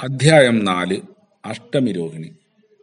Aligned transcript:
അധ്യായം 0.00 0.64
നാല് 0.64 1.00
അഷ്ടമി 1.44 1.92
രോഹിണി 1.92 2.36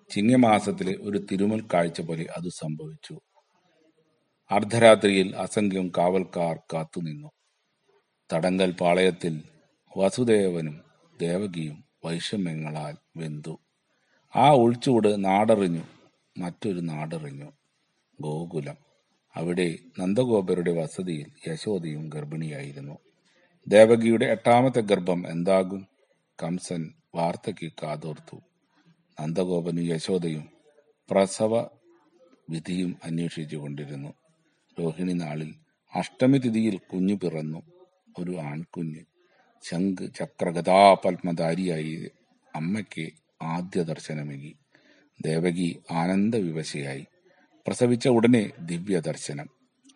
ചിങ്ങമാസത്തിലെ 0.09 0.95
ഒരു 1.01 1.25
തിരുമൽ 1.31 1.67
കാഴ്ച 1.73 2.01
പോലെ 2.01 2.25
അത് 2.37 2.49
സംഭവിച്ചു. 2.49 3.19
അർദ്ധരാത്രിയിൽ 4.51 5.35
അസംഖ്യം 5.35 5.91
കാവൽക്കാർ 5.97 6.59
കാത്തുനിന്നു 6.73 7.31
തടങ്കൽ 8.33 8.71
പാളയത്തിൽ 8.71 9.41
വസുദേവനും 9.97 10.81
ദേവകിയും 11.21 11.83
വൈഷമ്യങ്ങളാൽ 12.05 12.95
വെന്തു. 13.17 13.59
ആ 14.35 14.53
ഉൾച്ചൂട് 14.53 15.25
നാടറിഞ്ഞു 15.25 15.81
മറ്റൊരു 16.37 16.79
നാടറിഞ്ഞു. 16.79 17.51
ഗോകുലം. 18.21 18.77
അവിടെ 19.35 19.75
നന്ദഗോപരുടെ 19.99 20.71
വസതിയിൽ 20.71 21.51
യശോദയും 21.51 22.09
ഗർഭിണിയായിരുന്നു. 22.09 22.97
ദേവകിയുടെ 23.67 24.25
എട്ടാമത്തെ 24.25 24.79
ഗർഭം 24.79 25.31
എന്താകും? 25.31 25.87
കംസൻ 26.43 26.93
വാർത്തയ്ക്ക് 27.15 27.71
കാതോർത്തു 27.83 28.37
നന്ദഗോപനും 29.21 29.83
യശോദയും 29.83 30.49
പ്രസവ 31.11 31.61
വിധിയും 32.49 32.97
അന്വേഷിച്ചു 33.03 33.57
കൊണ്ടിരുന്നു 33.57 34.13
രോഹിണി 34.79 35.13
നാളിൽ 35.13 35.55
അഷ്ടമി 35.95 36.37
തിഥിയിൽ 36.37 36.77
കുഞ്ഞു 36.77 37.13
പിറന്നു. 37.13 37.61
ഒരു 38.19 38.37
ആൺകുഞ്ഞ്. 38.37 39.03
ശംഖ് 39.63 40.13
ചക്രഗതാപത്മധാരിയായി 40.15 42.11
അമ്മയ്ക്ക് 42.55 43.11
ആദ്യ 43.41 43.83
ദർശനമേകി. 43.83 44.55
ദേവകി 45.21 45.81
ആനന്ദ 45.91 46.35
വിവശയായി 46.35 47.05
പ്രസവിച്ച 47.67 48.07
ഉടനെ 48.07 48.51
ദിവ്യ 48.59 48.99
ദർശനം. 48.99 49.49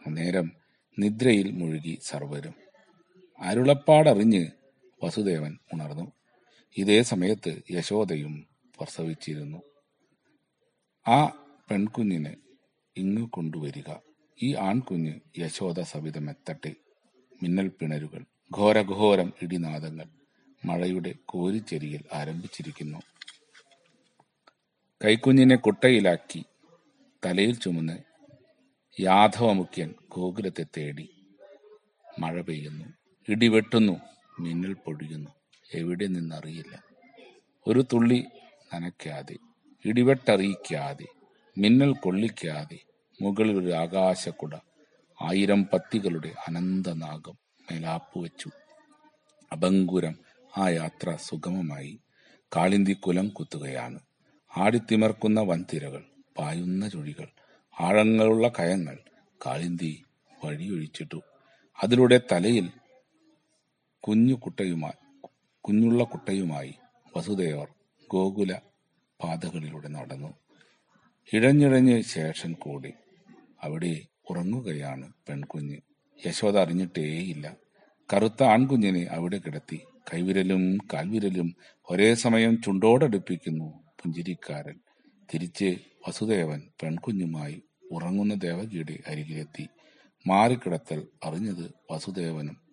അന്നേരം 0.08 0.52
നിദ്രയിൽ 1.00 1.52
മുഴുകി 1.52 2.00
സർവരും. 2.02 2.54
അരുളപ്പാടറിഞ്ഞ് 3.40 4.48
വസുദേവൻ 5.04 5.58
ഉണർന്നു. 5.74 6.19
ഇതേ 6.78 7.02
സമയത്ത് 7.02 7.62
യശോദയും 7.72 8.48
പ്രസവിച്ചിരുന്നു. 8.80 9.62
ആ 11.08 11.26
പെൺകുഞ്ഞിനെ 11.72 12.38
ഇങ്ങു 12.98 13.30
കൊണ്ടുവരിക. 13.34 13.96
ഈ 14.44 14.56
ആൺകുഞ്ഞ് 14.56 15.20
യശോദ 15.38 15.82
സവിതമെത്തട്ടെ 15.82 16.76
മിന്നൽ 17.44 17.68
പിണരുകൾ 17.68 18.26
ഘോരഘോരം 18.58 19.34
ഇടിനാദങ്ങൾ 19.42 20.06
മഴയുടെ 20.66 21.16
കോരിച്ചെരിയിൽ 21.26 22.04
ആരംഭിച്ചിരിക്കുന്നു. 22.14 22.98
കൈക്കുഞ്ഞിനെ 25.06 25.56
കുട്ടയിലാക്കി 25.56 26.46
തലയിൽ 27.26 27.60
ചുമന്ന് 27.60 28.00
യാദവമുഖ്യൻ 29.00 29.94
ഗോകുലത്തെ 30.10 30.66
തേടി 30.78 31.10
മഴ 32.20 32.42
പെയ്യുന്നു. 32.42 32.86
ഇടിവെട്ടുന്നു 33.30 34.00
മിന്നൽ 34.40 34.74
പൊഴിയുന്നു. 34.74 35.39
എവിടെ 35.74 36.08
നിന്നറിയില്ല. 36.08 36.84
ഒരു 37.68 37.86
തുള്ളി 37.94 38.26
നനയ്ക്കാതെ 38.74 39.36
ഇടിവെട്ടറിയിക്കാതെ 39.86 41.06
മിന്നൽ 41.58 41.94
കൊള്ളിക്കാതെ 41.94 42.80
മുകളിൽ 43.22 43.58
ഒരു 43.60 43.72
ആകാശക്കുട 43.74 44.56
ആയിരം 45.22 45.66
പത്തികളുടെ 45.74 46.32
അനന്തനാഗം 46.48 47.38
മേലാപ്പു 47.72 48.20
വെച്ചു 48.20 48.50
അഭങ്കുരം 49.52 50.16
ആ 50.58 50.70
യാത്ര 50.70 51.16
സുഗമമായി. 51.16 52.00
കാളിന്തി 52.56 52.94
കുലം 52.94 53.30
കുത്തുകയാണ്. 53.30 54.00
ആടിത്തിമർക്കുന്ന 54.58 55.42
വൻതിരകൾ 55.42 56.04
പായുന്ന 56.38 56.90
ചുഴികൾ 56.90 57.28
ആഴങ്ങളുള്ള 57.82 58.48
കയങ്ങൾ 58.48 58.98
കാളിന്തി 59.46 60.04
വഴിയൊഴിച്ചിട്ടു. 60.44 61.22
അതിലൂടെ 61.84 62.22
തലയിൽ 62.32 62.70
കുഞ്ഞു 64.00 64.34
കുട്ടയുമായി 64.34 65.09
കുഞ്ഞുള്ള 65.62 66.04
കുട്ടയുമായി 66.04 66.74
വസുദേവർ 67.18 67.68
ഗോകുല 68.12 68.60
പാതകളിലൂടെ 69.24 69.88
നടന്നു. 69.88 70.34
ഇഴഞ്ഞിഴഞ്ഞ് 71.34 72.02
ശേഷൻ 72.02 72.54
കൂടി. 72.54 72.94
അവിടെ 73.64 74.06
ഉറങ്ങുകയാണ് 74.30 75.14
പെൺകുഞ്ഞ്. 75.30 75.78
യശോദ 76.26 76.58
അറിഞ്ഞിട്ടേയില്ല. 76.58 77.56
കറുത്ത 78.14 78.44
ആൺകുഞ്ഞിനെ 78.44 79.04
അവിടെ 79.04 79.38
കിടത്തി. 79.38 79.80
കൈവിരലും 80.14 80.78
കാൽവിരലും 80.94 81.56
ഒരേ 81.90 82.14
സമയം 82.14 82.62
ചുണ്ടോടടുപ്പിക്കുന്നു 82.62 83.84
പുഞ്ചിരിക്കാരൻ. 84.02 84.80
തിരിച്ച് 85.34 85.78
വസുദേവൻ 86.08 86.62
പെൺകുഞ്ഞുമായി 86.84 87.64
ഉറങ്ങുന്ന 87.92 88.34
ദേവകിയുടെ 88.34 89.00
അരികിലെത്തി. 89.08 89.68
മാറിക്കിടത്തൽ 90.28 91.08
അറിഞ്ഞത് 91.24 91.74
വസുദേവനും 91.92 92.69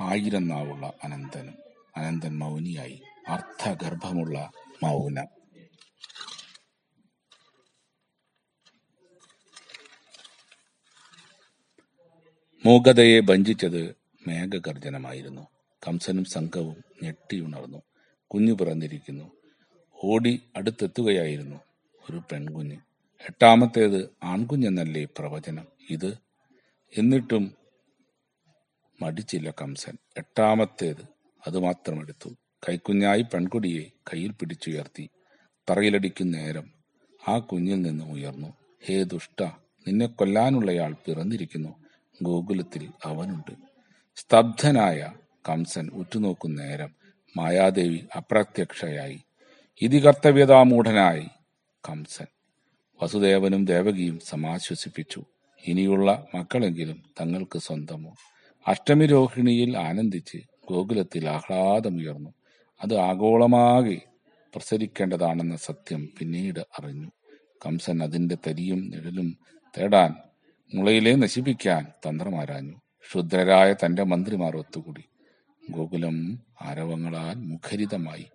ആയിരം 0.00 0.48
നാവുള്ള 0.48 0.92
അനന്തനും 1.04 1.58
അനന്തൻ 1.96 2.38
മൗനിയായി 2.38 3.02
അർത്ഥഗർഭമുള്ള 3.28 4.52
മൗനം. 4.82 5.26
മൂകതയെ 12.66 13.20
ഭഞ്ചിച്ചത് 13.20 13.96
മേഘഗർജനമായിരുന്നു. 14.26 15.48
കംസനും 15.88 16.24
സംഘവും 16.24 16.84
ഞെട്ടിയുണർന്നു. 17.02 17.82
കുഞ്ഞു 18.26 18.52
പിറന്നിരിക്കുന്നു. 18.52 19.30
ഓടി 20.04 20.42
അടുത്തെത്തുകയായിരുന്നു 20.56 21.60
ഒരു 22.10 22.22
പെൺകുഞ്ഞ്. 22.32 22.76
എട്ടാമത്തേത് 23.20 24.10
ആൺകുഞ്ഞെന്നല്ലേ 24.22 25.04
പ്രവചനം 25.04 25.66
ഇത്? 25.90 26.18
എന്നിട്ടും 26.98 27.54
മടിച്ചില്ല 29.02 29.50
കംസൻ. 29.50 29.96
എട്ടാമത്തേത് 30.16 31.06
അതുമാത്രം 31.46 32.00
എടുത്തു. 32.00 32.28
കൈക്കുഞ്ഞായി 32.68 33.22
പെൺകുടിയെ 33.22 33.82
കയ്യിൽ 34.12 34.30
പിടിച്ചുയർത്തി. 34.30 35.10
തറയിലടിക്കും 35.70 36.30
നേരം 36.30 36.72
ആ 37.28 37.38
കുഞ്ഞിൽ 37.38 37.82
നിന്ന് 37.82 38.04
ഉയർന്നു. 38.04 38.54
ഹേ 38.86 39.02
ദുഷ്ട 39.02 39.42
നിന്നെ 39.86 40.06
കൊല്ലാനുള്ളയാൾ 40.06 40.92
പിറന്നിരിക്കുന്നു. 40.92 41.74
ഗോകുലത്തിൽ 42.22 42.90
അവനുണ്ട്. 43.04 43.54
സ്തബ്ധനായ 44.16 45.12
കംസൻ 45.48 45.88
ഉറ്റുനോക്കും 45.88 46.54
നേരം 46.54 46.94
മായാദേവി 47.36 48.04
അപ്രത്യക്ഷയായി. 48.16 49.20
ഇതികർത്തവ്യതാമൂഢനായി 49.82 51.26
കംസൻ. 51.88 52.26
വസുദേവനും 53.02 53.64
ദേവകിയും 53.64 54.20
സമാശ്വസിപ്പിച്ചു. 54.20 55.24
ഇനിയുള്ള 55.66 56.26
മക്കളെങ്കിലും 56.34 57.02
തങ്ങൾക്ക് 57.20 57.58
സ്വന്തമോ? 57.58 58.14
അഷ്ടമി 58.68 59.06
രോഹിണിയിൽ 59.06 59.78
ആനന്ദിച്ച് 59.78 60.38
ഗോകുലത്തിൽ 60.68 61.28
ആഹ്ലാദമുയർന്നു. 61.28 62.34
അത് 62.82 62.96
ആഗോളമാകെ 62.96 64.00
പ്രസരിക്കേണ്ടതാണെന്ന 64.54 65.56
സത്യം 65.56 66.08
പിന്നീട് 66.18 66.60
അറിഞ്ഞു. 66.60 67.10
കംസൻ 67.66 68.02
അതിന്റെ 68.02 68.36
തരിയും 68.46 68.90
നിഴലും 68.90 69.38
തേടാൻ 69.78 70.14
മുളയിലെ 70.74 71.14
നശിപ്പിക്കാൻ 71.14 71.86
തന്ത്രമാരാഞ്ഞു. 72.08 72.72
ക്ഷുദ്രരായ 73.08 73.72
തന്റെ 73.72 74.04
മന്ത്രിമാർ 74.04 74.56
ഒത്തുകൂടി. 74.56 75.04
ഗോകുലം 75.70 76.42
ആരവങ്ങളാൽ 76.62 77.34
മുഖരിതമായി. 77.34 78.26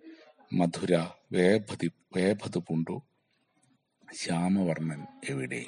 മധുര 0.52 1.06
വേഭതി 1.32 1.90
വേഭതു 2.16 2.58
പൂണ്ടു. 2.58 3.02
ശ്യാമവർണൻ 4.14 5.06
എവിടെ? 5.30 5.64